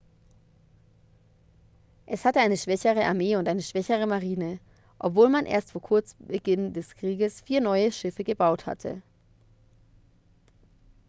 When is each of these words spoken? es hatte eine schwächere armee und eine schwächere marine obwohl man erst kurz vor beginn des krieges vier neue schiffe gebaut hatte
es 2.07 2.25
hatte 2.25 2.39
eine 2.39 2.57
schwächere 2.57 3.05
armee 3.05 3.35
und 3.35 3.47
eine 3.47 3.61
schwächere 3.61 4.07
marine 4.07 4.57
obwohl 4.97 5.29
man 5.29 5.45
erst 5.45 5.75
kurz 5.75 6.13
vor 6.13 6.25
beginn 6.25 6.73
des 6.73 6.95
krieges 6.95 7.41
vier 7.41 7.61
neue 7.61 7.91
schiffe 7.91 8.23
gebaut 8.23 8.65
hatte 8.65 9.03